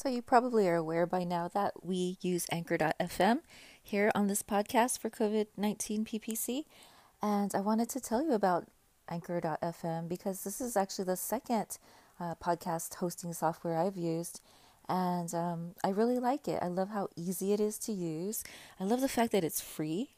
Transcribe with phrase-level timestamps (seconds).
[0.00, 3.40] So, you probably are aware by now that we use Anchor.fm
[3.82, 6.66] here on this podcast for COVID 19 PPC.
[7.20, 8.68] And I wanted to tell you about
[9.08, 11.78] Anchor.fm because this is actually the second
[12.20, 14.40] uh, podcast hosting software I've used.
[14.88, 16.60] And um, I really like it.
[16.62, 18.44] I love how easy it is to use.
[18.78, 20.10] I love the fact that it's free.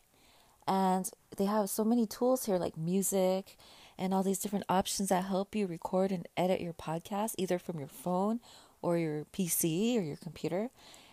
[0.68, 3.56] And they have so many tools here like music
[3.96, 7.78] and all these different options that help you record and edit your podcast either from
[7.78, 8.40] your phone
[8.82, 10.70] or your PC or your computer.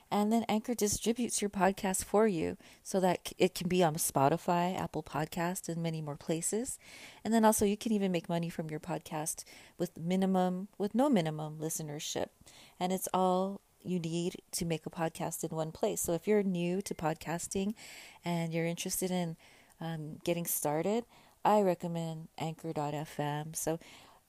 [0.10, 4.80] And then Anchor distributes your podcast for you so that it can be on Spotify,
[4.80, 6.80] Apple Podcast, and many more places.
[7.26, 9.44] And then also you can even make money from your podcast
[9.78, 12.28] with minimum, with no minimum listenership.
[12.80, 16.02] And it's all you need to make a podcast in one place.
[16.02, 17.74] So if you're new to podcasting
[18.24, 19.36] and you're interested in
[19.82, 21.06] um, getting started,
[21.44, 23.56] I recommend Anchor.fm.
[23.56, 23.80] So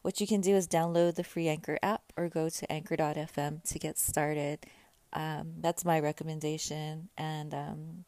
[0.08, 3.78] what you can do is download the free Anchor app or go to Anchor.fm to
[3.78, 4.64] get started.
[5.12, 7.10] Um, that's my recommendation.
[7.18, 8.04] And, um,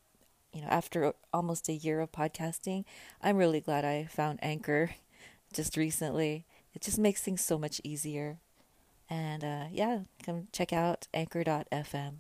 [0.50, 2.86] you know, after almost a year of podcasting,
[3.20, 4.92] I'm really glad I found Anchor
[5.52, 6.46] just recently.
[6.74, 8.38] It just makes things so much easier.
[9.10, 12.14] And uh, yeah, come check out anchor.fm.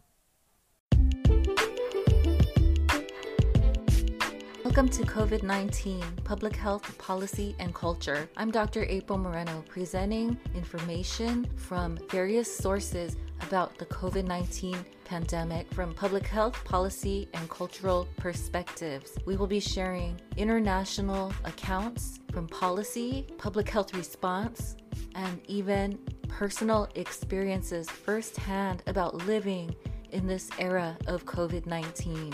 [4.70, 8.30] Welcome to COVID 19 Public Health Policy and Culture.
[8.36, 8.86] I'm Dr.
[8.88, 16.64] April Moreno, presenting information from various sources about the COVID 19 pandemic from public health
[16.64, 19.18] policy and cultural perspectives.
[19.26, 24.76] We will be sharing international accounts from policy, public health response,
[25.16, 25.98] and even
[26.28, 29.74] personal experiences firsthand about living
[30.12, 32.32] in this era of COVID 19.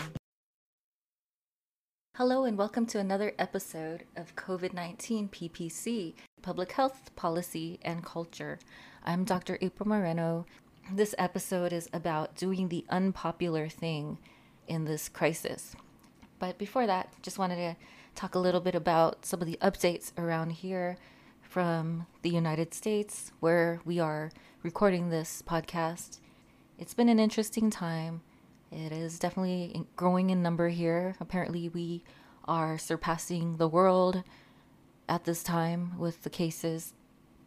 [2.17, 8.57] Hello, and welcome to another episode of COVID 19 PPC, Public Health Policy and Culture.
[9.05, 9.59] I'm Dr.
[9.61, 10.47] April Moreno,
[10.91, 14.17] this episode is about doing the unpopular thing
[14.67, 15.75] in this crisis.
[16.39, 17.75] But before that, just wanted to
[18.15, 20.97] talk a little bit about some of the updates around here
[21.43, 24.31] from the United States, where we are
[24.63, 26.17] recording this podcast.
[26.79, 28.21] It's been an interesting time.
[28.71, 31.15] It is definitely growing in number here.
[31.19, 32.03] Apparently, we
[32.45, 34.23] are surpassing the world
[35.07, 36.93] at this time with the cases.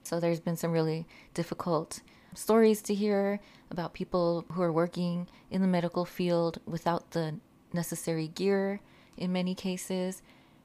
[0.03, 2.01] So, there's been some really difficult
[2.35, 7.39] stories to hear about people who are working in the medical field without the
[7.73, 8.81] necessary gear
[9.17, 10.23] in many cases.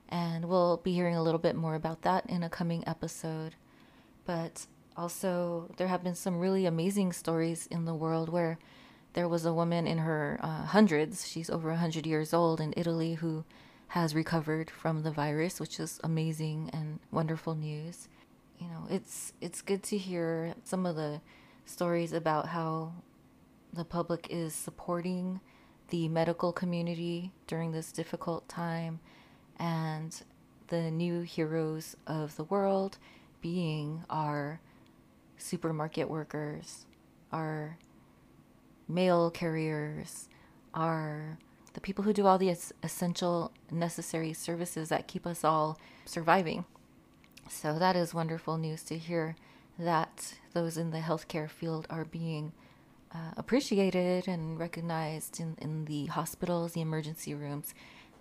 [0.07, 3.55] And we'll be hearing a little bit more about that in a coming episode.
[4.25, 8.57] But also, there have been some really amazing stories in the world where
[9.16, 13.14] there was a woman in her uh, hundreds, she's over 100 years old in Italy,
[13.14, 13.46] who
[13.88, 18.09] has recovered from the virus, which is amazing and wonderful news.
[18.59, 21.22] You know, it's it's good to hear some of the
[21.66, 22.92] stories about how
[23.72, 25.40] the public is supporting
[25.90, 29.00] the medical community during this difficult time
[29.58, 30.24] and
[30.68, 32.97] the new heroes of the world
[33.40, 34.59] being our
[35.38, 36.86] supermarket workers,
[37.32, 37.78] our
[38.88, 40.29] mail carriers,
[40.73, 41.38] are
[41.73, 46.66] the people who do all the essential necessary services that keep us all surviving.
[47.50, 49.35] So that is wonderful news to hear
[49.78, 52.53] that those in the healthcare field are being
[53.13, 57.73] uh, appreciated and recognized in, in the hospitals, the emergency rooms.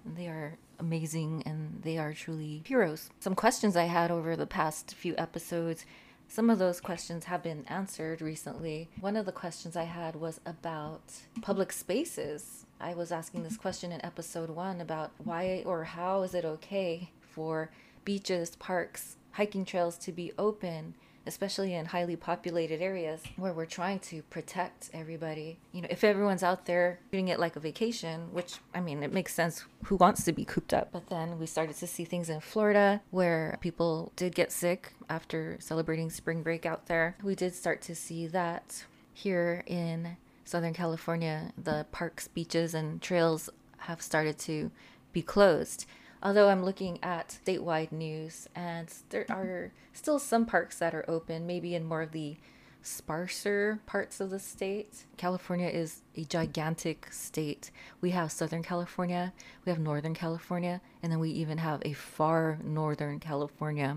[0.04, 3.10] They are amazing and they are truly heroes.
[3.20, 5.86] Some questions I had over the past few episodes,
[6.28, 8.88] some of those questions have been answered recently.
[9.00, 11.02] One of the questions I had was about
[11.42, 12.66] public spaces.
[12.80, 17.10] I was asking this question in episode one about why or how is it okay
[17.20, 17.70] for
[18.04, 20.94] beaches, parks, hiking trails to be open
[21.26, 25.58] especially in highly populated areas where we're trying to protect everybody.
[25.72, 29.12] You know, if everyone's out there doing it like a vacation, which I mean, it
[29.12, 30.90] makes sense who wants to be cooped up.
[30.92, 35.56] But then we started to see things in Florida where people did get sick after
[35.60, 37.16] celebrating spring break out there.
[37.22, 43.48] We did start to see that here in Southern California, the parks, beaches, and trails
[43.78, 44.70] have started to
[45.12, 45.86] be closed.
[46.24, 49.40] Although I'm looking at statewide news, and there mm-hmm.
[49.40, 52.38] are still some parks that are open, maybe in more of the
[52.80, 55.04] sparser parts of the state.
[55.16, 57.70] California is a gigantic state.
[58.00, 59.32] We have Southern California,
[59.64, 63.96] we have Northern California, and then we even have a far Northern California.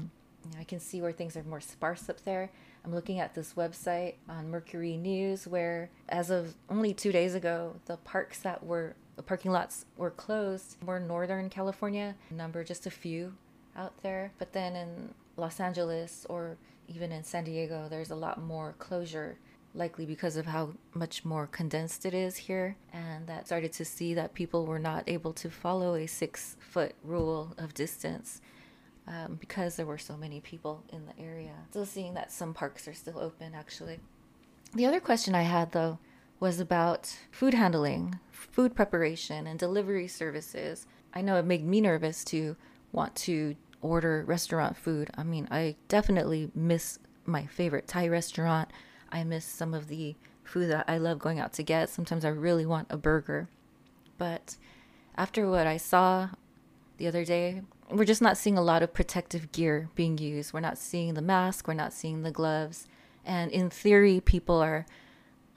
[0.59, 2.49] I can see where things are more sparse up there.
[2.85, 7.75] I'm looking at this website on Mercury News where, as of only two days ago,
[7.85, 10.77] the parks that were the parking lots were closed.
[10.81, 13.33] More Northern California, number just a few
[13.75, 14.31] out there.
[14.39, 16.55] But then in Los Angeles or
[16.87, 19.37] even in San Diego, there's a lot more closure.
[19.73, 22.75] likely because of how much more condensed it is here.
[22.91, 26.95] And that started to see that people were not able to follow a six foot
[27.03, 28.41] rule of distance
[29.07, 31.53] um, because there were so many people in the area.
[31.69, 33.99] Still seeing that some parks are still open, actually.
[34.73, 35.99] The other question I had, though,
[36.39, 40.85] was about food handling, food preparation, and delivery services.
[41.13, 42.55] I know it made me nervous to
[42.91, 45.09] want to order restaurant food.
[45.17, 48.69] I mean, I definitely miss my favorite Thai restaurant.
[49.11, 51.89] I miss some of the food that I love going out to get.
[51.89, 53.49] Sometimes I really want a burger.
[54.17, 54.55] But
[55.15, 56.29] after what I saw
[56.97, 60.53] the other day, we're just not seeing a lot of protective gear being used.
[60.53, 62.87] We're not seeing the mask, we're not seeing the gloves.
[63.25, 64.85] And in theory, people are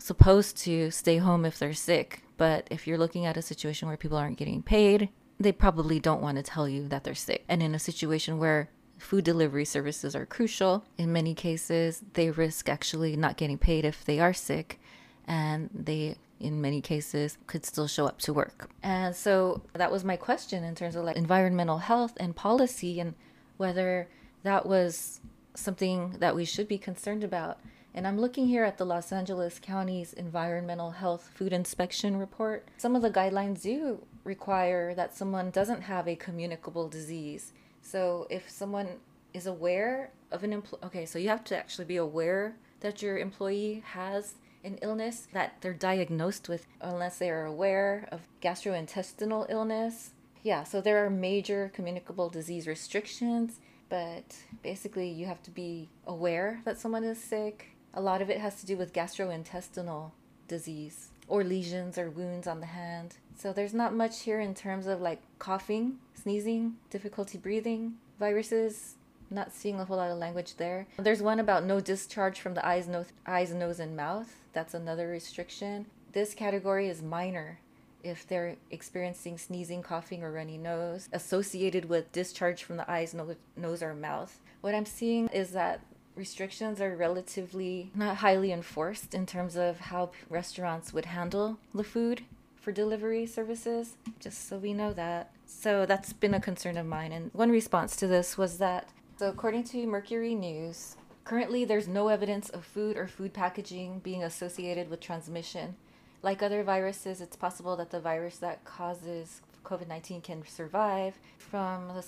[0.00, 2.22] supposed to stay home if they're sick.
[2.36, 6.22] But if you're looking at a situation where people aren't getting paid, they probably don't
[6.22, 7.44] want to tell you that they're sick.
[7.48, 12.68] And in a situation where food delivery services are crucial, in many cases, they risk
[12.68, 14.80] actually not getting paid if they are sick.
[15.26, 18.70] And they, in many cases, could still show up to work.
[18.82, 23.14] And so that was my question in terms of like environmental health and policy and
[23.56, 24.08] whether
[24.42, 25.20] that was
[25.54, 27.60] something that we should be concerned about.
[27.92, 32.64] And I'm looking here at the Los Angeles County's Environmental Health Food Inspection Report.
[32.76, 37.52] Some of the guidelines do require that someone doesn't have a communicable disease.
[37.82, 38.88] So if someone
[39.34, 43.18] is aware of an employee, okay, so you have to actually be aware that your
[43.18, 50.12] employee has an illness that they're diagnosed with, unless they are aware of gastrointestinal illness.
[50.44, 53.58] Yeah, so there are major communicable disease restrictions,
[53.88, 57.70] but basically you have to be aware that someone is sick.
[57.92, 60.12] A lot of it has to do with gastrointestinal
[60.46, 63.16] disease or lesions or wounds on the hand.
[63.36, 68.94] So there's not much here in terms of like coughing, sneezing, difficulty breathing, viruses.
[69.32, 70.88] Not seeing a whole lot of language there.
[70.98, 74.42] There's one about no discharge from the eyes, nose, eyes, nose, and mouth.
[74.52, 75.86] That's another restriction.
[76.12, 77.60] This category is minor
[78.02, 83.36] if they're experiencing sneezing, coughing, or runny nose associated with discharge from the eyes, nose,
[83.56, 84.40] nose or mouth.
[84.62, 85.80] What I'm seeing is that
[86.20, 92.20] restrictions are relatively not highly enforced in terms of how restaurants would handle the food
[92.60, 95.32] for delivery services, just so we know that.
[95.46, 97.10] So that's been a concern of mine.
[97.10, 102.08] And one response to this was that, so according to Mercury News, currently there's no
[102.08, 105.74] evidence of food or food packaging being associated with transmission.
[106.22, 111.88] Like other viruses, it's possible that the virus that causes COVID 19 can survive from
[111.88, 112.04] the,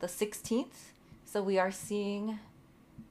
[0.00, 0.90] the 16th.
[1.24, 2.40] So we are seeing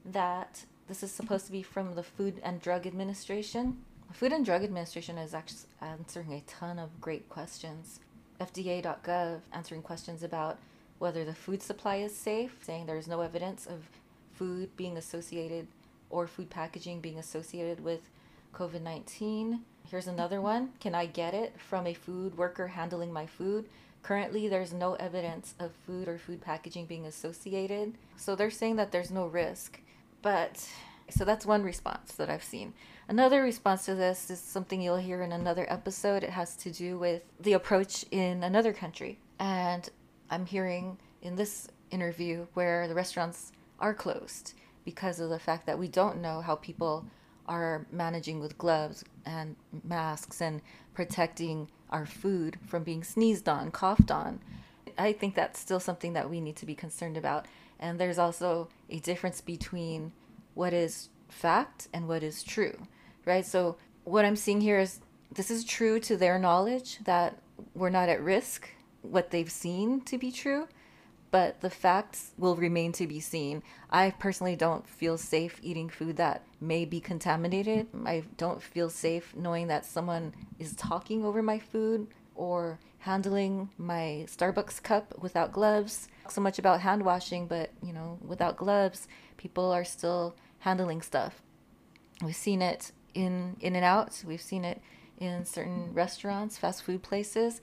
[0.04, 3.78] that this is supposed to be from the Food and Drug Administration.
[4.08, 8.00] The Food and Drug Administration is actually answering a ton of great questions.
[8.40, 10.58] FDA.gov answering questions about
[10.98, 13.88] whether the food supply is safe, saying there's no evidence of
[14.34, 15.66] food being associated
[16.10, 18.10] or food packaging being associated with
[18.54, 19.60] COVID 19.
[19.90, 23.68] Here's another one Can I get it from a food worker handling my food?
[24.02, 27.94] Currently, there's no evidence of food or food packaging being associated.
[28.16, 29.78] So they're saying that there's no risk.
[30.22, 30.66] But
[31.10, 32.74] so that's one response that I've seen.
[33.08, 36.22] Another response to this is something you'll hear in another episode.
[36.22, 39.18] It has to do with the approach in another country.
[39.38, 39.88] And
[40.30, 44.54] I'm hearing in this interview where the restaurants are closed
[44.84, 47.04] because of the fact that we don't know how people
[47.46, 50.62] are managing with gloves and masks and
[50.94, 54.40] protecting our food from being sneezed on, coughed on.
[54.96, 57.46] I think that's still something that we need to be concerned about.
[57.78, 60.12] And there's also a difference between
[60.54, 62.86] what is fact and what is true,
[63.24, 63.46] right?
[63.46, 65.00] So, what I'm seeing here is
[65.32, 67.38] this is true to their knowledge that
[67.74, 68.68] we're not at risk,
[69.02, 70.68] what they've seen to be true,
[71.30, 73.62] but the facts will remain to be seen.
[73.90, 77.86] I personally don't feel safe eating food that may be contaminated.
[78.04, 84.26] I don't feel safe knowing that someone is talking over my food or handling my
[84.28, 86.08] Starbucks cup without gloves.
[86.28, 91.42] So much about hand washing, but you know, without gloves, people are still handling stuff.
[92.22, 94.22] We've seen it in In-N-Out.
[94.26, 94.80] We've seen it
[95.18, 97.60] in certain restaurants, fast food places,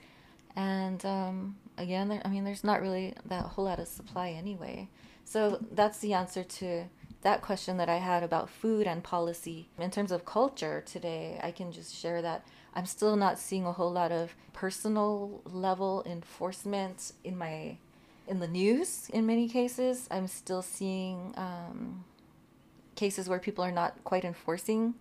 [0.55, 4.89] and um, again, there, I mean, there's not really that whole lot of supply anyway.
[5.25, 6.85] So that's the answer to
[7.21, 9.69] that question that I had about food and policy.
[9.77, 13.71] In terms of culture today, I can just share that I'm still not seeing a
[13.71, 17.77] whole lot of personal level enforcement in my
[18.27, 20.07] in the news in many cases.
[20.11, 22.05] I'm still seeing um,
[22.99, 24.93] cases where people are not quite enforcing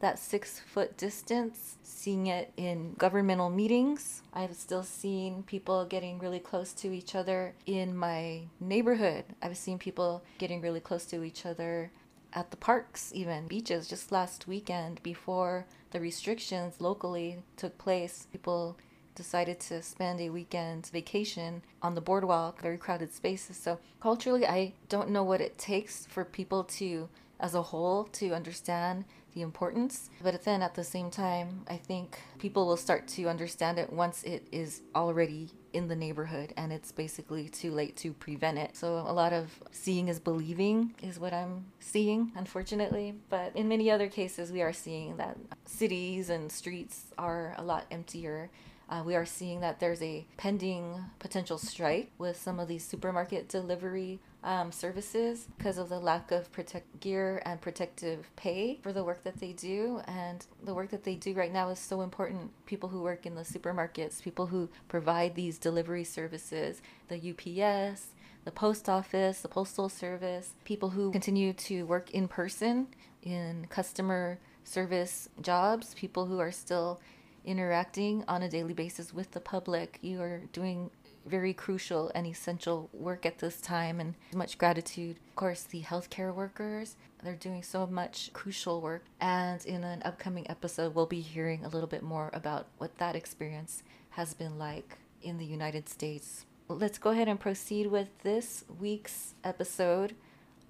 [0.00, 4.22] that six foot distance, seeing it in governmental meetings.
[4.32, 9.24] I've still seen people getting really close to each other in my neighborhood.
[9.42, 11.90] I've seen people getting really close to each other
[12.32, 13.86] at the parks, even beaches.
[13.86, 18.78] Just last weekend, before the restrictions locally took place, people
[19.14, 23.56] decided to spend a weekend vacation on the boardwalk, very crowded spaces.
[23.56, 28.32] So, culturally, I don't know what it takes for people to, as a whole, to
[28.32, 30.10] understand the importance.
[30.22, 34.22] But then at the same time, I think people will start to understand it once
[34.24, 38.76] it is already in the neighborhood and it's basically too late to prevent it.
[38.76, 43.14] So a lot of seeing is believing is what I'm seeing, unfortunately.
[43.28, 47.86] But in many other cases, we are seeing that cities and streets are a lot
[47.90, 48.50] emptier
[48.90, 53.48] uh, we are seeing that there's a pending potential strike with some of these supermarket
[53.48, 59.04] delivery um, services because of the lack of protect gear and protective pay for the
[59.04, 60.00] work that they do.
[60.06, 62.50] And the work that they do right now is so important.
[62.66, 68.08] People who work in the supermarkets, people who provide these delivery services, the UPS,
[68.44, 72.88] the post office, the postal service, people who continue to work in person
[73.22, 77.00] in customer service jobs, people who are still
[77.44, 79.98] interacting on a daily basis with the public.
[80.02, 80.90] You are doing
[81.26, 85.16] very crucial and essential work at this time, and much gratitude.
[85.28, 89.04] Of course, the healthcare workers, they're doing so much crucial work.
[89.20, 93.16] And in an upcoming episode, we'll be hearing a little bit more about what that
[93.16, 96.46] experience has been like in the United States.
[96.68, 100.14] Let's go ahead and proceed with this week's episode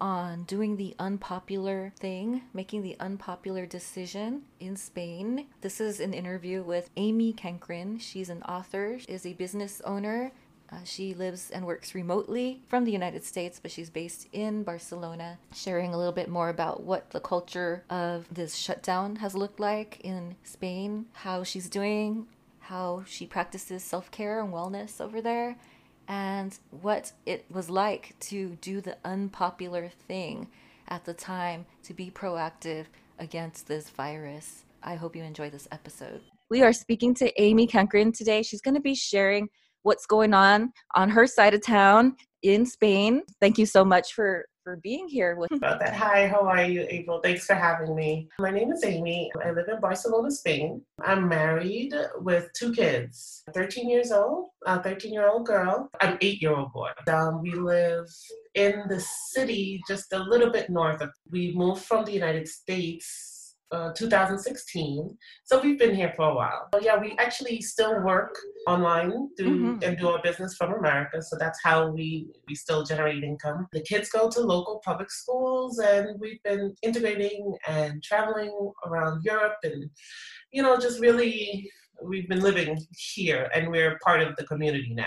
[0.00, 5.46] on doing the unpopular thing, making the unpopular decision in Spain.
[5.60, 8.00] This is an interview with Amy Cancrin.
[8.00, 10.32] She's an author, is a business owner.
[10.72, 15.38] Uh, she lives and works remotely from the United States, but she's based in Barcelona,
[15.52, 20.00] sharing a little bit more about what the culture of this shutdown has looked like
[20.04, 22.26] in Spain, how she's doing,
[22.60, 25.56] how she practices self care and wellness over there,
[26.10, 30.48] and what it was like to do the unpopular thing
[30.88, 32.86] at the time to be proactive
[33.20, 34.64] against this virus.
[34.82, 36.20] I hope you enjoy this episode.
[36.50, 38.42] We are speaking to Amy Kankrin today.
[38.42, 39.48] She's going to be sharing
[39.82, 43.22] what's going on on her side of town in Spain.
[43.40, 45.94] Thank you so much for for being here with about that.
[45.94, 47.20] Hi, how are you, April?
[47.22, 48.28] Thanks for having me.
[48.38, 49.30] My name is Amy.
[49.42, 50.82] I live in Barcelona, Spain.
[51.02, 56.42] I'm married with two kids, 13 years old, a 13 year old girl, an eight
[56.42, 56.90] year old boy.
[57.08, 58.06] Um, we live
[58.54, 61.10] in the city just a little bit north of.
[61.30, 63.40] We moved from the United States
[63.72, 65.16] uh, 2016.
[65.44, 66.68] So we've been here for a while.
[66.72, 68.36] But yeah, we actually still work
[68.66, 69.84] online through mm-hmm.
[69.84, 71.22] and do our business from America.
[71.22, 73.68] So that's how we we still generate income.
[73.72, 79.58] The kids go to local public schools, and we've been integrating and traveling around Europe,
[79.62, 79.88] and
[80.52, 81.70] you know, just really
[82.02, 85.06] we've been living here, and we're part of the community now.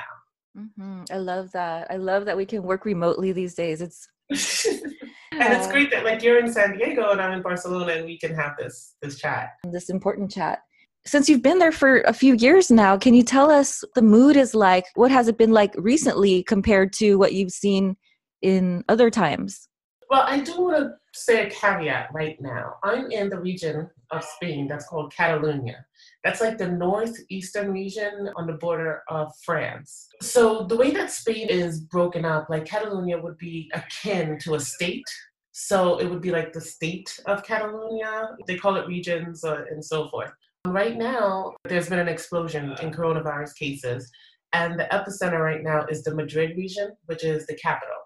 [0.57, 1.03] Mm-hmm.
[1.11, 1.87] I love that.
[1.89, 3.81] I love that we can work remotely these days.
[3.81, 8.05] It's and it's great that like you're in San Diego and I'm in Barcelona and
[8.05, 9.49] we can have this this chat.
[9.71, 10.59] This important chat.
[11.05, 14.37] Since you've been there for a few years now, can you tell us the mood
[14.37, 14.85] is like?
[14.95, 17.97] What has it been like recently compared to what you've seen
[18.41, 19.67] in other times?
[20.09, 22.75] Well, I do want to say a caveat right now.
[22.83, 25.85] I'm in the region of Spain that's called Catalonia.
[26.23, 30.07] That's like the northeastern region on the border of France.
[30.21, 34.59] So the way that Spain is broken up, like Catalonia would be akin to a
[34.59, 35.03] state.
[35.51, 38.37] So it would be like the state of Catalonia.
[38.47, 40.31] They call it regions uh, and so forth.
[40.65, 44.09] Right now, there's been an explosion in coronavirus cases,
[44.53, 47.97] and the epicenter right now is the Madrid region, which is the capital.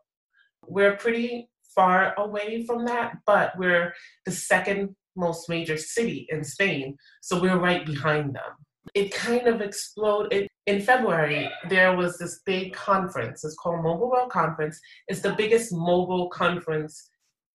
[0.65, 3.93] We're pretty far away from that, but we're
[4.25, 8.51] the second most major city in Spain, so we're right behind them.
[8.93, 10.47] It kind of exploded.
[10.65, 13.43] In February, there was this big conference.
[13.43, 14.79] It's called Mobile World Conference.
[15.07, 17.09] It's the biggest mobile conference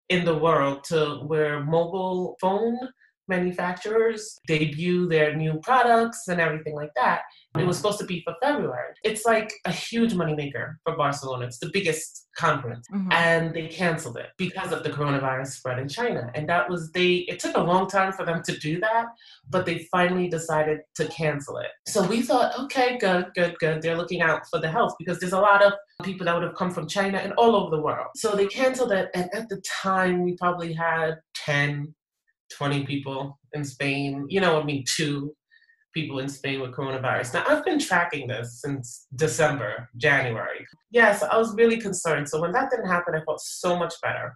[0.08, 2.78] in the world to where mobile phone
[3.28, 7.22] manufacturers debut their new products and everything like that.
[7.58, 8.94] It was supposed to be for February.
[9.04, 11.46] It's like a huge moneymaker for Barcelona.
[11.46, 12.86] It's the biggest conference.
[12.92, 13.12] Mm-hmm.
[13.12, 16.30] And they canceled it because of the coronavirus spread in China.
[16.34, 19.06] And that was they it took a long time for them to do that,
[19.50, 21.68] but they finally decided to cancel it.
[21.86, 23.82] So we thought, okay, good, good, good.
[23.82, 26.54] They're looking out for the health because there's a lot of people that would have
[26.54, 28.08] come from China and all over the world.
[28.16, 29.10] So they canceled it.
[29.14, 31.94] And at the time we probably had 10
[32.56, 35.34] 20 people in Spain, you know, I mean, two
[35.92, 37.34] people in Spain with coronavirus.
[37.34, 40.66] Now, I've been tracking this since December, January.
[40.90, 42.28] Yes, I was really concerned.
[42.28, 44.34] So when that didn't happen, I felt so much better.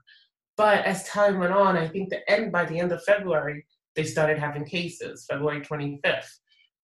[0.56, 4.04] But as time went on, I think the end by the end of February, they
[4.04, 5.26] started having cases.
[5.28, 6.28] February 25th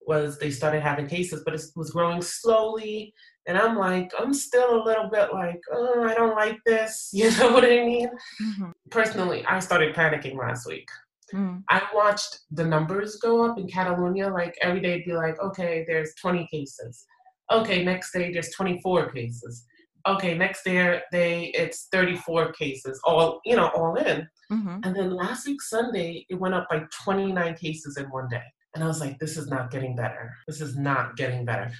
[0.07, 3.15] was they started having cases, but it was growing slowly.
[3.47, 7.11] And I'm like, I'm still a little bit like, oh, I don't like this.
[7.13, 8.09] You know what I mean?
[8.09, 8.71] Mm-hmm.
[8.91, 10.89] Personally, I started panicking last week.
[11.33, 11.63] Mm.
[11.71, 14.29] I watched the numbers go up in Catalonia.
[14.29, 17.05] Like every day, it'd be like, okay, there's 20 cases.
[17.51, 19.65] Okay, next day there's 24 cases.
[20.07, 24.29] Okay, next day they it's 34 cases, all you know, all in.
[24.51, 24.79] Mm-hmm.
[24.83, 28.43] And then last week Sunday, it went up by 29 cases in one day.
[28.75, 30.35] And I was like, this is not getting better.
[30.47, 31.71] This is not getting better.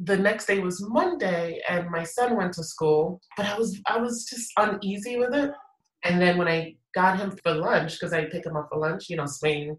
[0.00, 3.98] The next day was Monday and my son went to school, but I was I
[3.98, 5.50] was just uneasy with it.
[6.04, 9.08] And then when I got him for lunch, because I pick him up for lunch,
[9.08, 9.76] you know, Spain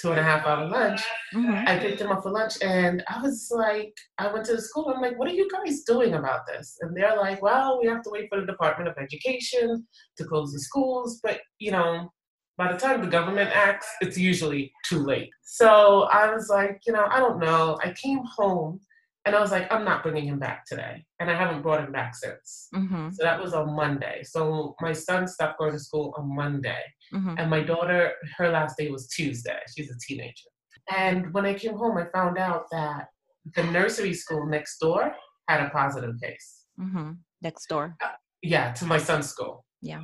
[0.00, 1.02] two and a half hour lunch.
[1.34, 1.68] Mm-hmm.
[1.68, 4.88] I picked him up for lunch and I was like, I went to the school.
[4.94, 6.78] I'm like, what are you guys doing about this?
[6.80, 9.86] And they're like, well, we have to wait for the Department of Education
[10.16, 11.20] to close the schools.
[11.22, 12.10] But, you know,
[12.56, 15.30] by the time the government acts, it's usually too late.
[15.42, 17.78] So I was like, you know, I don't know.
[17.82, 18.80] I came home
[19.26, 21.04] and I was like, I'm not bringing him back today.
[21.18, 22.68] And I haven't brought him back since.
[22.74, 23.10] Mm-hmm.
[23.10, 24.22] So that was on Monday.
[24.22, 26.82] So my son stopped going to school on Monday.
[27.12, 27.34] Mm-hmm.
[27.36, 29.58] And my daughter, her last day was Tuesday.
[29.76, 30.48] She's a teenager.
[30.96, 33.08] And when I came home, I found out that
[33.54, 35.12] the nursery school next door
[35.48, 36.64] had a positive case.
[36.80, 37.12] Mm-hmm.
[37.42, 37.96] Next door?
[38.02, 38.12] Uh,
[38.42, 39.64] yeah, to my son's school.
[39.82, 40.00] Yeah.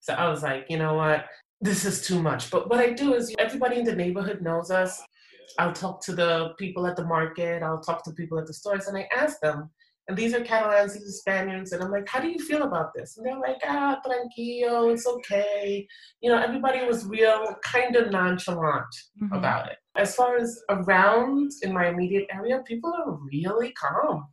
[0.00, 1.24] So I was like, you know what?
[1.62, 2.50] This is too much.
[2.50, 5.02] But what I do is everybody in the neighborhood knows us.
[5.58, 8.86] I'll talk to the people at the market, I'll talk to people at the stores,
[8.86, 9.70] and I ask them,
[10.06, 12.92] and these are Catalans, these are Spaniards, and I'm like, how do you feel about
[12.94, 13.16] this?
[13.16, 15.86] And they're like, ah, tranquilo, it's okay.
[16.20, 18.84] You know, everybody was real, kind of nonchalant
[19.22, 19.34] mm-hmm.
[19.34, 19.78] about it.
[19.96, 24.26] As far as around in my immediate area, people are really calm.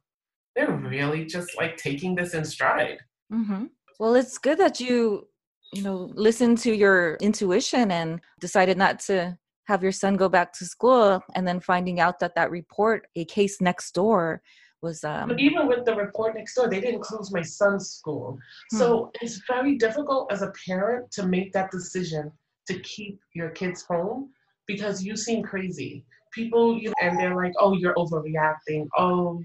[0.56, 2.98] They're really just like taking this in stride.
[3.32, 3.66] Mm-hmm.
[3.98, 5.28] Well, it's good that you,
[5.72, 9.38] you know, listened to your intuition and decided not to
[9.72, 13.24] have your son go back to school and then finding out that that report a
[13.26, 14.42] case next door
[14.82, 18.38] was um but even with the report next door they didn't close my son's school.
[18.72, 18.78] Hmm.
[18.80, 22.32] so it's very difficult as a parent to make that decision
[22.68, 24.30] to keep your kids home
[24.68, 26.06] because you seem crazy.
[26.34, 28.88] People you and they're like oh you're overreacting.
[28.98, 29.42] Oh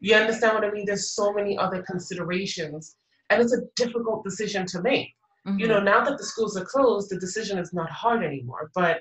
[0.00, 0.86] you understand what i mean?
[0.86, 2.96] There's so many other considerations.
[3.28, 5.10] And it's a difficult decision to make.
[5.46, 5.60] Mm-hmm.
[5.60, 8.64] you know now that the schools are closed the decision is not hard anymore.
[8.80, 8.96] But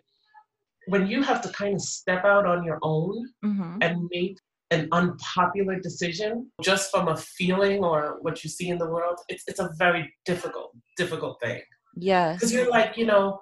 [0.88, 3.78] when you have to kind of step out on your own mm-hmm.
[3.82, 4.38] and make
[4.72, 9.44] an unpopular decision just from a feeling or what you see in the world, it's
[9.48, 11.62] it's a very difficult, difficult thing.
[11.96, 12.38] Yes.
[12.38, 13.42] Because you're like, you know,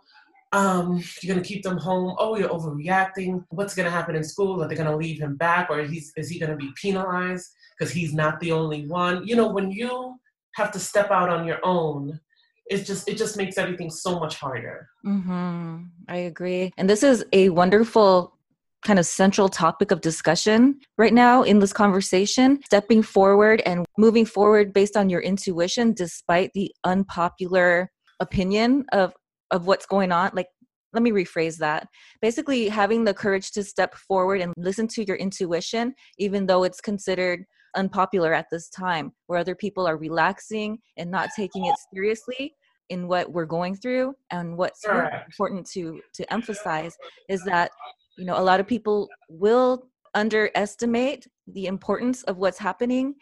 [0.51, 2.15] um, you're gonna keep them home.
[2.19, 3.43] Oh, you're overreacting.
[3.49, 4.61] What's gonna happen in school?
[4.61, 8.13] Are they gonna leave him back, or he's is he gonna be penalized because he's
[8.13, 9.25] not the only one?
[9.25, 10.15] You know, when you
[10.55, 12.19] have to step out on your own
[12.67, 14.89] it just it just makes everything so much harder.
[15.05, 15.83] Mm-hmm.
[16.07, 16.71] i agree.
[16.77, 18.37] And this is a wonderful
[18.85, 24.25] kind of central topic of discussion right now in this conversation stepping forward and moving
[24.25, 29.13] forward based on your intuition despite the unpopular opinion of
[29.51, 30.31] of what's going on.
[30.33, 30.47] Like
[30.93, 31.87] let me rephrase that.
[32.21, 36.81] Basically having the courage to step forward and listen to your intuition even though it's
[36.81, 42.53] considered unpopular at this time where other people are relaxing and not taking it seriously
[42.89, 44.13] in what we're going through.
[44.31, 46.95] And what's really important to to emphasize
[47.29, 47.71] is that
[48.17, 53.15] you know a lot of people will underestimate the importance of what's happening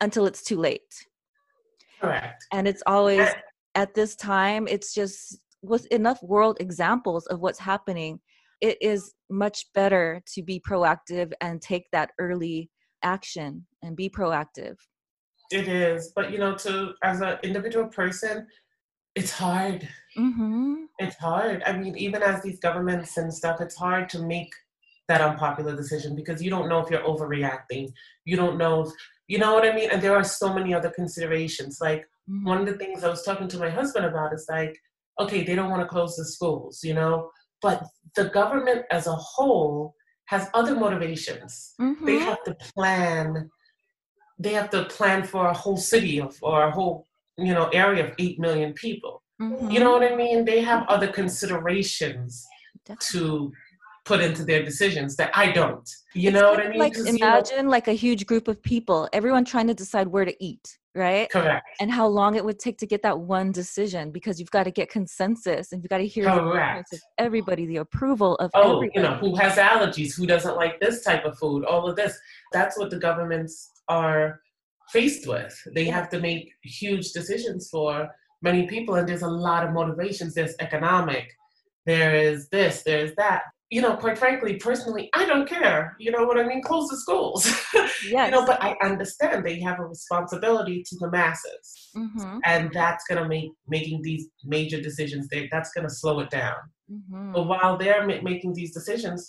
[0.00, 0.94] until it's too late.
[2.00, 2.44] Correct.
[2.52, 3.28] And it's always
[3.74, 8.20] at this time it's just with enough world examples of what's happening
[8.60, 12.70] it is much better to be proactive and take that early
[13.02, 14.76] action and be proactive.
[15.50, 18.46] It is but you know to as an individual person
[19.14, 19.86] it's hard.
[20.16, 20.84] Mm-hmm.
[20.98, 21.62] it's hard.
[21.66, 24.52] I mean even as these governments and stuff it's hard to make
[25.08, 27.92] that unpopular decision because you don't know if you're overreacting.
[28.24, 28.92] You don't know if
[29.28, 29.90] you know what i mean?
[29.90, 31.78] And there are so many other considerations.
[31.80, 32.46] Like mm-hmm.
[32.46, 34.76] one of the things i was talking to my husband about is like
[35.20, 37.30] okay they don't want to close the schools you know?
[37.60, 37.84] But
[38.16, 39.94] the government as a whole
[40.26, 41.74] has other motivations.
[41.80, 42.04] Mm-hmm.
[42.04, 43.50] They have to plan.
[44.38, 47.06] They have to plan for a whole city of or a whole
[47.36, 49.22] you know area of eight million people.
[49.40, 49.70] Mm-hmm.
[49.70, 50.44] You know what I mean?
[50.44, 52.46] They have other considerations
[53.10, 53.52] to
[54.04, 55.88] put into their decisions that I don't.
[56.14, 56.78] You it's know what I mean?
[56.78, 60.24] Like imagine you know, like a huge group of people, everyone trying to decide where
[60.24, 61.30] to eat, right?
[61.30, 61.66] Correct.
[61.80, 64.70] And how long it would take to get that one decision because you've got to
[64.70, 66.94] get consensus and you've got to hear Correct.
[67.18, 68.90] everybody, the approval of oh, everybody.
[68.94, 72.18] you know, who has allergies, who doesn't like this type of food, all of this.
[72.52, 74.40] That's what the governments are
[74.90, 75.56] faced with.
[75.74, 78.08] They have to make huge decisions for
[78.42, 80.34] many people, and there's a lot of motivations.
[80.34, 81.28] There's economic,
[81.86, 85.96] there is this, there's that you know, quite frankly, personally, I don't care.
[85.98, 86.62] You know what I mean?
[86.62, 87.50] Close the schools.
[87.74, 88.02] Yes.
[88.04, 92.38] you know, but I understand they have a responsibility to the masses, mm-hmm.
[92.44, 95.26] and that's gonna make making these major decisions.
[95.28, 96.56] They, that's gonna slow it down.
[96.92, 97.32] Mm-hmm.
[97.32, 99.26] But while they're ma- making these decisions,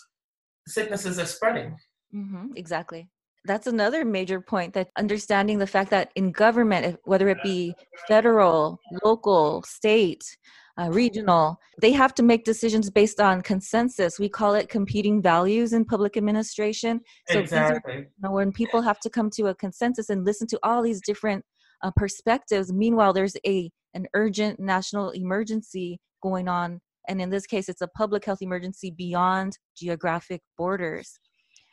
[0.68, 1.78] sicknesses are spreading.
[2.14, 2.48] Mm-hmm.
[2.58, 3.08] Exactly.
[3.46, 7.76] That's another major point that understanding the fact that in government, whether it be
[8.10, 10.38] federal, local, state,
[10.80, 14.20] uh, regional, they have to make decisions based on consensus.
[14.20, 17.02] We call it competing values in public administration.
[17.28, 17.96] So these are- exactly.
[17.96, 21.02] you know, when people have to come to a consensus and listen to all these
[21.02, 21.46] different
[21.84, 27.70] uh, perspectives, meanwhile, there's a an urgent national emergency going on, and in this case,
[27.70, 31.20] it's a public health emergency beyond geographic borders.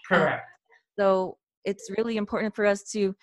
[0.06, 0.44] Correct.
[0.98, 3.14] So it's really important for us to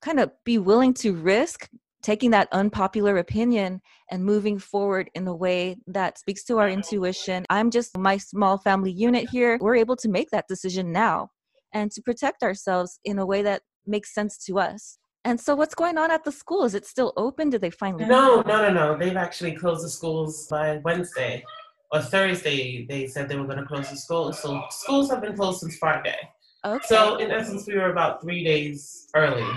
[0.00, 1.68] kind of be willing to risk
[2.06, 3.80] taking that unpopular opinion
[4.12, 7.44] and moving forward in a way that speaks to our intuition.
[7.50, 9.58] I'm just my small family unit here.
[9.60, 11.30] We're able to make that decision now
[11.74, 14.98] and to protect ourselves in a way that makes sense to us.
[15.24, 16.62] And so, what's going on at the school?
[16.62, 17.50] Is it still open?
[17.50, 18.04] Did they finally?
[18.04, 18.96] No, no, no, no.
[18.96, 21.42] They've actually closed the schools by Wednesday
[21.90, 22.86] or Thursday.
[22.88, 24.40] They said they were going to close the schools.
[24.40, 26.20] So schools have been closed since Friday.
[26.64, 26.86] Okay.
[26.86, 29.50] So in essence, we were about three days early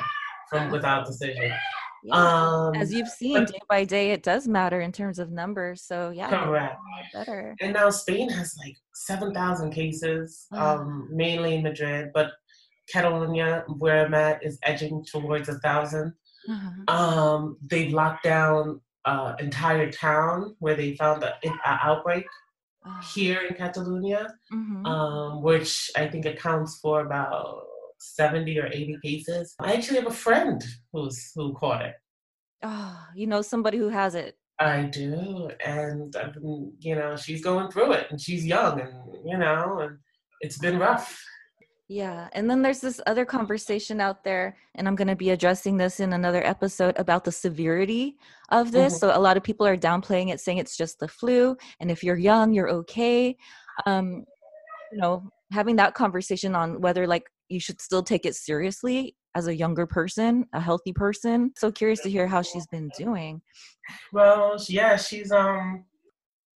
[0.49, 1.51] from without decision.
[2.03, 2.15] Yeah.
[2.15, 5.83] Um, As you've seen, day by day, it does matter in terms of numbers.
[5.83, 6.77] So yeah, Correct.
[7.13, 7.55] better.
[7.61, 10.77] And now Spain has like 7,000 cases, Wow.
[10.77, 12.31] um, mainly in Madrid, but
[12.91, 16.13] Catalonia, where I'm at, is edging towards a thousand.
[16.49, 16.95] Uh-huh.
[16.95, 22.25] Um, they've locked down uh, entire town where they found an outbreak
[22.85, 24.85] Oh, here in Catalonia, mhm.
[24.87, 27.63] um, which I think accounts for about
[27.99, 29.55] 70 or 80 cases.
[29.59, 31.95] I actually have a friend who's who caught it.
[32.63, 34.37] Oh, you know somebody who has it.
[34.59, 38.93] I do, and I've been, you know, she's going through it, and she's young, and
[39.25, 39.97] you know, and
[40.41, 41.21] it's been rough.
[41.89, 42.27] Yeah.
[42.33, 45.99] And then there's this other conversation out there, and I'm going to be addressing this
[45.99, 48.17] in another episode about the severity
[48.49, 48.93] of this.
[48.93, 48.99] Mhm.
[48.99, 51.57] So a lot of people are downplaying it, saying it's just the flu.
[51.79, 53.35] And if you're young, you're okay.
[53.87, 54.23] Um,
[54.91, 59.47] you know, having that conversation on whether like you should still take it seriously as
[59.47, 61.51] a younger person, a healthy person.
[61.57, 63.41] So curious to hear how she's been doing.
[64.13, 65.85] Well, yeah, she's um.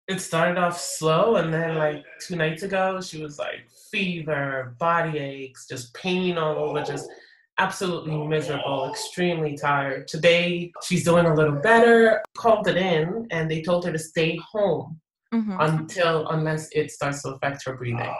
[0.10, 5.18] It started off slow, and then like two nights ago, she was like fever, body
[5.18, 7.10] aches, just pain all over, just
[7.58, 10.08] absolutely miserable, extremely tired.
[10.10, 12.22] Today, she's doing a little better.
[12.38, 15.00] Called it in, and they told her to stay home
[15.34, 15.56] Mhm.
[15.60, 18.14] until unless it starts to affect her breathing.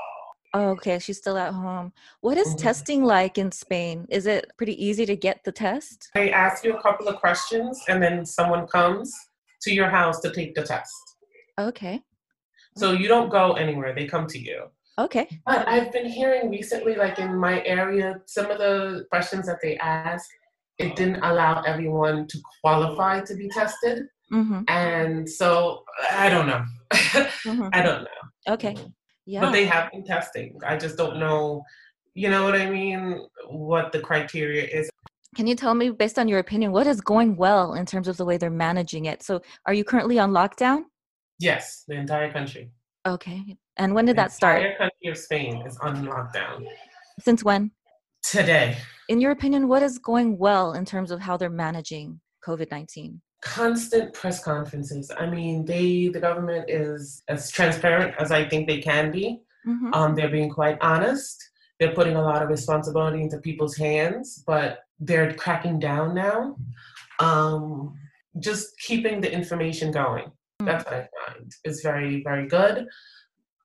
[0.56, 1.94] Oh, okay, she's still at home.
[2.22, 2.60] What is Mhm.
[2.60, 4.06] testing like in Spain?
[4.10, 6.10] Is it pretty easy to get the test?
[6.14, 9.12] They ask you a couple of questions, and then someone comes
[9.64, 10.94] to your house to take the test.
[11.60, 12.04] Okay.
[12.78, 14.70] So you don't go anywhere; they come to you.
[15.00, 15.28] Okay.
[15.46, 19.78] But I've been hearing recently, like in my area, some of the questions that they
[19.78, 20.30] ask,
[20.78, 24.08] it didn't allow everyone to qualify to be tested.
[24.32, 24.62] Mm-hmm.
[24.68, 26.64] And so I don't know.
[26.92, 27.70] Mhm.
[27.74, 28.54] I don't know.
[28.54, 28.76] Okay.
[29.26, 29.42] Yeah.
[29.42, 30.60] But they have been testing.
[30.66, 31.64] I just don't know,
[32.14, 34.90] you know what I mean, what the criteria is.
[35.36, 38.18] Can you tell me, based on your opinion, what is going well in terms of
[38.18, 39.24] the way they're managing it?
[39.24, 40.84] So, are you currently on lockdown?
[41.40, 42.70] Yes, the entire country.
[43.08, 43.58] Okay.
[43.78, 44.62] And when did The that start?
[44.62, 46.66] The entire country of Spain is on lockdown
[47.20, 47.72] Since when?
[48.24, 48.78] today.
[49.10, 53.22] In your opinion, what is going well in terms of how they're managing COVID 19?
[53.44, 55.12] Constant press conferences.
[55.18, 59.42] I mean, they the government is as transparent as I think they can be.
[59.68, 59.94] Mm-hmm.
[59.94, 61.44] Um, they're being quite honest.
[61.80, 66.56] They're putting a lot of responsibility into people's hands, but they're cracking down now.
[67.20, 67.96] Um,
[68.40, 70.32] just keeping the information going.
[70.60, 72.88] That's what I find is very, very good.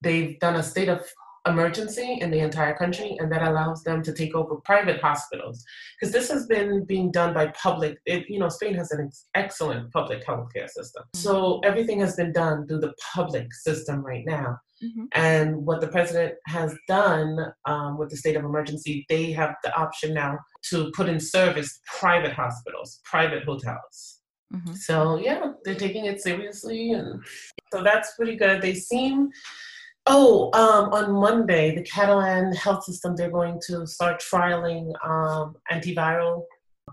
[0.03, 1.07] They've done a state of
[1.49, 5.65] emergency in the entire country, and that allows them to take over private hospitals.
[5.99, 7.99] Because this has been being done by public.
[8.07, 11.05] It, you know, Spain has an ex- excellent public healthcare system.
[11.15, 14.59] So everything has been done through the public system right now.
[14.83, 15.07] Mm-hmm.
[15.13, 19.75] And what the president has done um, with the state of emergency, they have the
[19.77, 20.39] option now
[20.71, 24.21] to put in service private hospitals, private hotels.
[24.55, 24.75] Mm-hmm.
[24.75, 27.23] So yeah, they're taking it seriously, and
[27.73, 28.63] so that's pretty good.
[28.63, 29.31] They seem.
[30.11, 36.45] Oh, um, on Monday, the Catalan health system they're going to start trialing um, antiviral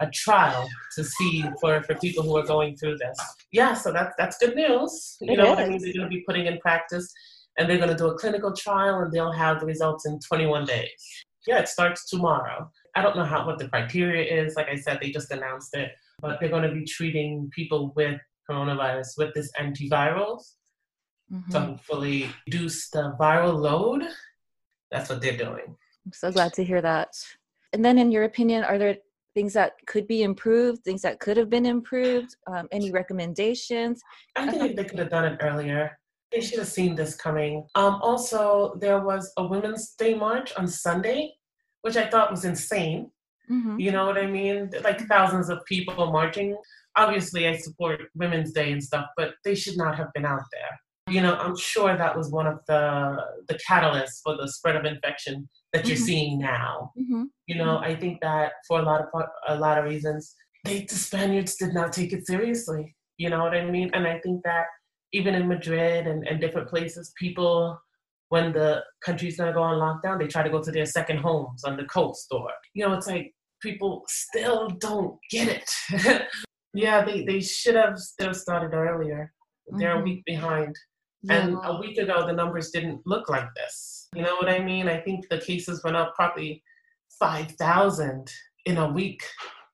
[0.02, 3.18] a trial to see for, for people who are going through this.
[3.54, 5.16] Yeah, so that's that's good news.
[5.22, 5.82] You It know I mean?
[5.82, 7.10] They're going to be putting in practice,
[7.58, 10.66] and they're going to do a clinical trial, and they'll have the results in 21
[10.66, 10.90] days.
[11.48, 12.70] Yeah, it starts tomorrow.
[12.96, 14.56] I don't know how what the criteria is.
[14.58, 18.20] Like I said, they just announced it, but they're going to be treating people with
[18.50, 20.56] coronavirus with this antivirals
[21.32, 21.52] mm-hmm.
[21.52, 24.04] to hopefully reduce the viral load.
[24.92, 25.76] That's what they're doing.
[26.06, 27.10] I'm so glad to hear that.
[27.74, 28.98] And then, in your opinion, are there
[29.34, 32.36] things that could be improved, things that could have been improved?
[32.48, 34.02] Um, any recommendations?
[34.36, 35.98] I think they could have done it earlier.
[36.32, 37.66] They should have seen this coming.
[37.76, 41.34] Um, also, there was a Women's Day march on Sunday,
[41.82, 43.12] which I thought was insane.
[43.50, 43.80] Mm-hmm.
[43.80, 44.72] You know what I mean?
[44.84, 46.58] Like thousands of people marching.
[46.96, 50.80] Obviously, I support Women's Day and stuff, but they should not have been out there.
[51.10, 54.86] You know, I'm sure that was one of the the catalysts for the spread of
[54.86, 56.06] infection that you're mm-hmm.
[56.06, 56.92] seeing now.
[57.00, 57.24] Mm-hmm.
[57.48, 59.08] You know, I think that for a lot of
[59.48, 62.96] a lot of reasons, they the Spaniards did not take it seriously.
[63.18, 63.92] You know what I mean?
[63.94, 64.66] And I think that
[65.14, 67.80] even in Madrid and, and different places, people
[68.30, 71.64] when the country's gonna go on lockdown, they try to go to their second homes
[71.64, 76.28] on the coast or you know, it's like people still don't get it.
[76.74, 79.32] yeah, they, they should have still started earlier.
[79.78, 80.02] They're mm-hmm.
[80.02, 80.76] a week behind.
[81.26, 81.48] Yeah.
[81.48, 84.08] And a week ago, the numbers didn't look like this.
[84.16, 84.88] You know what I mean?
[84.88, 86.64] I think the cases went up probably
[87.20, 88.32] 5,000
[88.66, 89.24] in a week,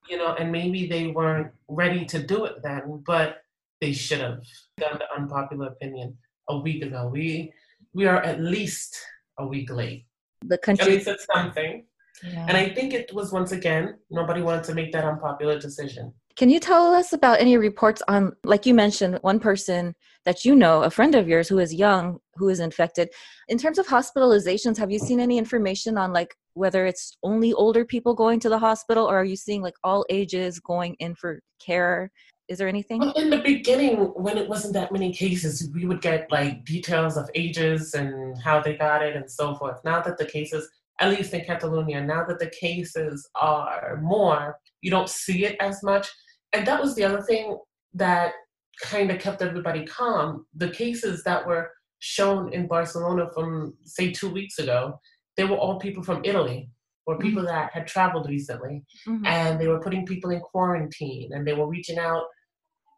[0.08, 3.38] you know, and maybe they weren't ready to do it then, but
[3.80, 4.42] they should have
[4.78, 6.16] done the unpopular opinion
[6.48, 7.08] a week ago.
[7.12, 7.52] We
[7.94, 8.98] we are at least
[9.38, 10.06] a week late.
[10.46, 10.86] The country.
[10.86, 11.84] At least it's something.
[12.22, 12.46] Yeah.
[12.48, 16.14] And I think it was once again, nobody wanted to make that unpopular decision.
[16.36, 20.54] Can you tell us about any reports on, like you mentioned, one person that you
[20.54, 23.10] know, a friend of yours who is young, who is infected?
[23.48, 27.84] In terms of hospitalizations, have you seen any information on like whether it's only older
[27.84, 31.40] people going to the hospital or are you seeing like all ages going in for
[31.60, 32.10] care?
[32.48, 33.00] Is there anything?
[33.00, 37.16] Well, in the beginning, when it wasn't that many cases, we would get like details
[37.16, 39.80] of ages and how they got it and so forth.
[39.84, 40.68] Now that the cases,
[41.02, 45.82] at least in Catalonia, now that the cases are more, you don't see it as
[45.82, 46.08] much.
[46.52, 47.58] And that was the other thing
[47.94, 48.32] that
[48.80, 50.46] kind of kept everybody calm.
[50.54, 55.00] The cases that were shown in Barcelona from, say, two weeks ago,
[55.36, 56.70] they were all people from Italy
[57.06, 57.22] or mm-hmm.
[57.22, 57.52] people mm-hmm.
[57.52, 58.84] that had traveled recently.
[59.08, 59.26] Mm-hmm.
[59.26, 62.26] And they were putting people in quarantine and they were reaching out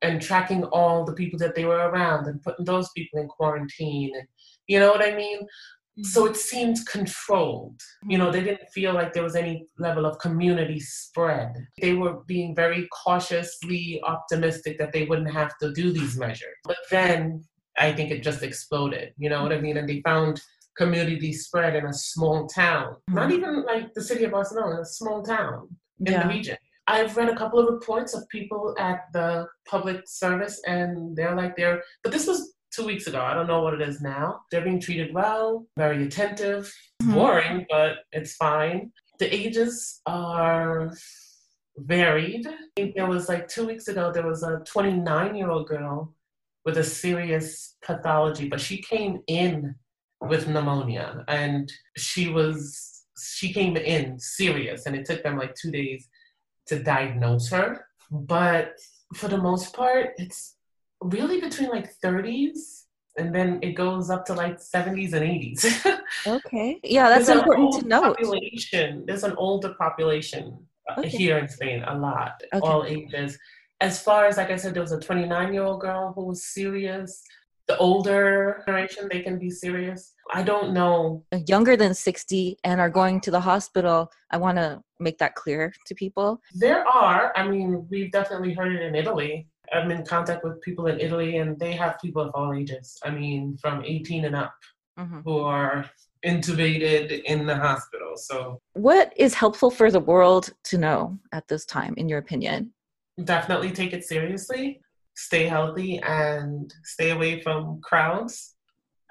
[0.03, 4.13] and tracking all the people that they were around and putting those people in quarantine.
[4.15, 4.29] And
[4.67, 5.41] you know what I mean?
[6.03, 7.81] So it seemed controlled.
[8.09, 11.55] You know, they didn't feel like there was any level of community spread.
[11.81, 16.57] They were being very cautiously optimistic that they wouldn't have to do these measures.
[16.65, 17.45] But then
[17.79, 19.13] I think it just exploded.
[19.19, 19.77] You know what I mean?
[19.77, 20.41] And they found
[20.77, 23.15] community spread in a small town, mm-hmm.
[23.15, 25.69] not even like the city of Barcelona, a small town
[26.01, 26.23] in yeah.
[26.23, 26.57] the region.
[26.87, 31.57] I've read a couple of reports of people at the public service, and they're like
[31.57, 33.21] they're, but this was two weeks ago.
[33.21, 34.41] I don't know what it is now.
[34.51, 37.15] They're being treated well, very attentive, mm-hmm.
[37.15, 38.93] boring, but it's fine.
[39.19, 40.93] The ages are
[41.77, 42.47] varied.
[42.47, 46.15] I think there was like two weeks ago, there was a 29 year old girl
[46.65, 49.75] with a serious pathology, but she came in
[50.21, 55.71] with pneumonia and she was, she came in serious and it took them like two
[55.71, 56.09] days
[56.67, 57.87] to diagnose her.
[58.11, 58.73] But
[59.15, 60.57] for the most part, it's
[61.05, 62.85] really between like 30s
[63.17, 66.01] and then it goes up to like 70s and 80s.
[66.27, 66.81] okay.
[66.83, 68.17] Yeah, that's there's important to note.
[68.17, 70.59] Population, there's an older population
[70.91, 71.09] uh, okay.
[71.09, 72.67] here in Spain, a lot, okay.
[72.67, 73.39] all ages.
[73.81, 76.45] As far as, like I said, there was a 29 year old girl who was
[76.45, 77.23] serious.
[77.67, 80.13] The older generation, they can be serious.
[80.33, 81.25] I don't know.
[81.47, 84.11] Younger than 60 and are going to the hospital.
[84.31, 86.41] I want to make that clear to people.
[86.55, 87.33] There are.
[87.37, 89.49] I mean, we've definitely heard it in Italy.
[89.73, 92.99] I'm in contact with people in Italy, and they have people of all ages.
[93.05, 94.55] I mean, from 18 and up,
[94.99, 95.21] mm-hmm.
[95.21, 95.91] who are
[96.25, 98.17] intubated in the hospital.
[98.17, 102.73] So, what is helpful for the world to know at this time, in your opinion?
[103.23, 104.81] Definitely take it seriously,
[105.15, 108.53] stay healthy, and stay away from crowds.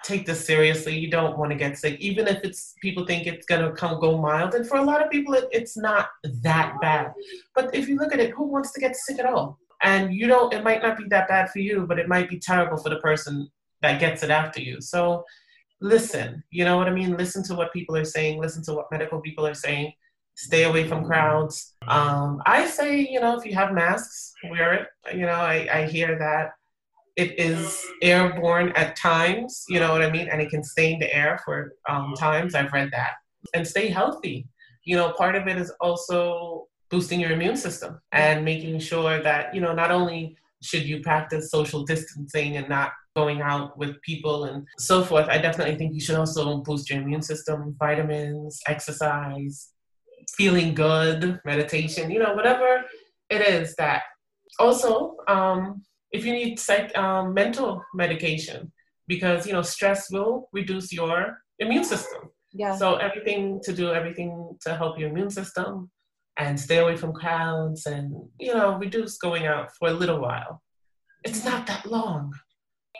[0.03, 0.97] Take this seriously.
[0.97, 4.17] You don't want to get sick, even if it's people think it's gonna come go
[4.17, 4.53] mild.
[4.53, 6.09] And for a lot of people, it, it's not
[6.41, 7.13] that bad.
[7.55, 9.59] But if you look at it, who wants to get sick at all?
[9.83, 12.39] And you don't it might not be that bad for you but it might be
[12.39, 13.49] terrible for the person
[13.81, 14.81] that gets it after you.
[14.81, 15.23] So
[15.81, 17.17] listen you know what i mean?
[17.17, 18.39] Listen to what people are saying.
[18.39, 19.93] Listen to what medical people are saying.
[20.35, 21.75] Stay away from crowds.
[21.87, 24.87] Um, i say you know if you have masks wear it.
[25.13, 26.51] You know i, I hear that
[27.15, 30.29] it is airborne at times you know what i mean?
[30.29, 32.55] And it can stain the air for um, times.
[32.55, 33.13] I've read that.
[33.53, 34.47] And stay healthy.
[34.85, 39.53] You know part of it is also boosting your immune system and making sure that,
[39.55, 44.43] you know, not only should you practice social distancing and not going out with people
[44.43, 49.69] and so forth, I definitely think you should also boost your immune system, vitamins, exercise,
[50.37, 52.83] feeling good, meditation, you know, whatever
[53.31, 54.03] it is that.
[54.59, 58.71] Also, um, if you need psych, um, mental medication,
[59.07, 62.29] because you know stress will reduce your immune system.
[62.51, 62.75] Yeah.
[62.75, 65.89] So everything to do everything to help your immune system
[66.37, 70.61] and stay away from crowds and you know reduce going out for a little while.
[71.23, 72.33] It's not that long.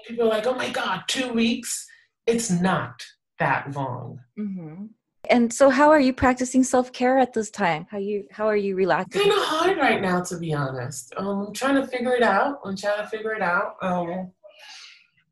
[0.08, 1.86] People are like, oh my god, two weeks.
[2.26, 3.02] It's not
[3.40, 4.20] that long.
[4.40, 4.86] Mm-hmm.
[5.30, 7.88] And so, how are you practicing self care at this time?
[7.90, 9.22] How you how are you relaxing?
[9.22, 11.14] Kind of hard right now, to be honest.
[11.16, 12.60] Um, I'm trying to figure it out.
[12.66, 13.76] I'm trying to figure it out.
[13.82, 14.32] Um,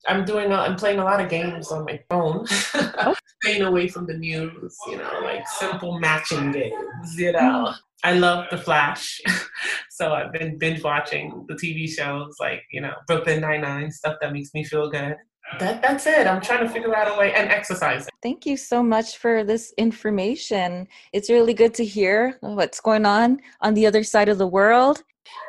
[0.08, 0.52] I'm doing.
[0.52, 3.16] A, I'm playing a lot of games on my phone, oh.
[3.44, 4.78] staying away from the news.
[4.88, 7.18] You know, like simple matching games.
[7.18, 7.76] You know, mm.
[8.04, 9.22] I love The Flash,
[9.92, 14.18] so I've been binge watching the TV shows like you know Brooklyn Nine Nine stuff
[14.22, 15.16] that makes me feel good
[15.60, 16.28] that that's it.
[16.28, 18.10] I'm trying to figure out a way and exercising.
[18.24, 20.88] Thank you so much for this information.
[21.14, 25.04] It's really good to hear what's going on on the other side of the world.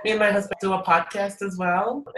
[0.05, 2.05] Me and my husband do a podcast as well.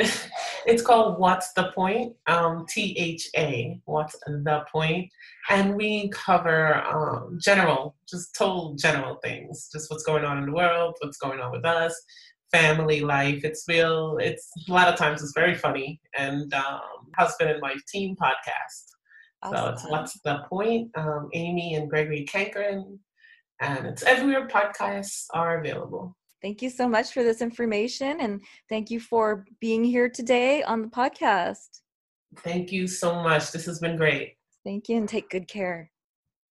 [0.66, 2.14] it's called What's the Point?
[2.26, 3.80] Um, T H A.
[3.84, 5.10] What's the Point?
[5.50, 10.52] And we cover um, general, just total general things, just what's going on in the
[10.52, 11.94] world, what's going on with us,
[12.50, 13.44] family life.
[13.44, 14.18] It's real.
[14.20, 16.80] It's a lot of times it's very funny and um,
[17.16, 18.86] husband and wife team podcast.
[19.42, 19.56] Awesome.
[19.56, 20.90] So it's what's the point?
[20.96, 22.98] Um, Amy and Gregory Cankren,
[23.60, 26.16] and it's everywhere podcasts are available.
[26.44, 30.82] Thank you so much for this information, and thank you for being here today on
[30.82, 31.80] the podcast.
[32.40, 33.50] Thank you so much.
[33.50, 34.36] This has been great.
[34.62, 35.90] Thank you, and take good care.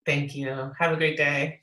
[0.04, 0.72] Thank you.
[0.80, 1.62] Have a great day.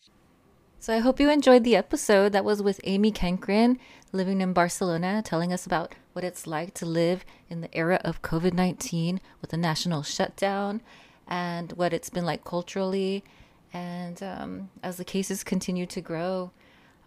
[0.78, 3.78] So I hope you enjoyed the episode that was with Amy Cankren,
[4.12, 8.22] living in Barcelona, telling us about what it's like to live in the era of
[8.22, 10.82] COVID 19 with a national shutdown
[11.26, 13.24] and what it's been like culturally.
[13.72, 16.52] And um, as the cases continue to grow,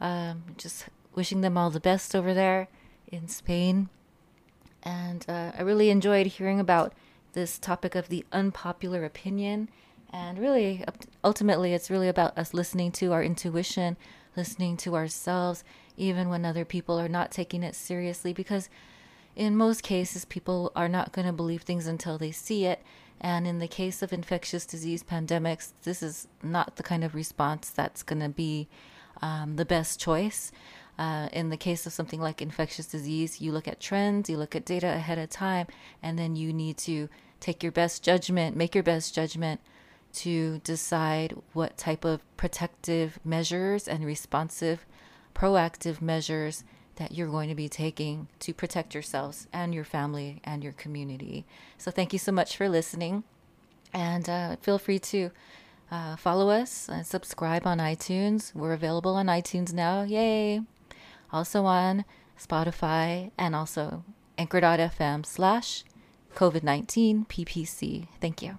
[0.02, 2.68] um, just wishing them all the best over there
[3.08, 3.90] in Spain.
[4.82, 6.94] And uh, I really enjoyed hearing about
[7.34, 9.70] this topic of the unpopular opinion
[10.14, 10.86] and really,
[11.24, 13.98] ultimately, it's really about us listening to our intuition,
[14.38, 15.64] listening to ourselves,
[15.98, 18.32] even when other people are not taking it seriously.
[18.32, 18.70] Because
[19.36, 22.84] in most cases, people are not going to believe things until they see it.
[23.20, 27.72] And in the case of infectious disease pandemics, this is not the kind of response
[27.72, 28.68] that's going to be
[29.20, 30.52] um, the best choice.
[30.98, 34.56] Uh, in the case of something like infectious disease, you look at trends, you look
[34.56, 35.66] at data ahead of time,
[36.04, 39.60] and then you need to take your best judgment, make your best judgment
[40.14, 44.86] to decide what type of protective measures and responsive
[45.34, 46.64] proactive measures
[46.98, 51.44] that you're going to be taking to protect yourselves and your family and your community.
[51.78, 53.24] So, thank you so much for listening.
[53.94, 55.32] And uh, feel free to
[55.92, 58.54] uh, follow us and subscribe on iTunes.
[58.54, 60.04] We're available on iTunes now.
[60.04, 60.62] Yay!
[61.34, 62.06] Also on
[62.40, 64.06] Spotify and also
[64.38, 65.84] anchor.fm slash
[66.36, 68.08] COVID 19 PPC.
[68.22, 68.58] Thank you.